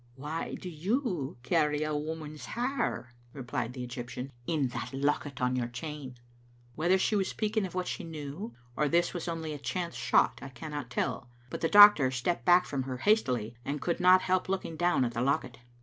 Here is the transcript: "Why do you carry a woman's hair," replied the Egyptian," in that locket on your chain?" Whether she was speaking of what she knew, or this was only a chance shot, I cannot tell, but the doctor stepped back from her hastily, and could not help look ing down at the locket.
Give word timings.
"Why 0.15 0.55
do 0.55 0.67
you 0.67 1.37
carry 1.43 1.83
a 1.83 1.95
woman's 1.95 2.45
hair," 2.47 3.13
replied 3.33 3.73
the 3.73 3.83
Egyptian," 3.83 4.31
in 4.57 4.69
that 4.69 4.91
locket 4.95 5.39
on 5.39 5.55
your 5.55 5.67
chain?" 5.67 6.17
Whether 6.73 6.97
she 6.97 7.15
was 7.15 7.27
speaking 7.27 7.67
of 7.67 7.75
what 7.75 7.87
she 7.87 8.03
knew, 8.03 8.55
or 8.75 8.89
this 8.89 9.13
was 9.13 9.27
only 9.27 9.53
a 9.53 9.59
chance 9.59 9.93
shot, 9.93 10.39
I 10.41 10.49
cannot 10.49 10.89
tell, 10.89 11.29
but 11.51 11.61
the 11.61 11.69
doctor 11.69 12.09
stepped 12.09 12.45
back 12.45 12.65
from 12.65 12.81
her 12.81 12.97
hastily, 12.97 13.55
and 13.63 13.79
could 13.79 13.99
not 13.99 14.23
help 14.23 14.49
look 14.49 14.65
ing 14.65 14.75
down 14.75 15.05
at 15.05 15.13
the 15.13 15.21
locket. 15.21 15.59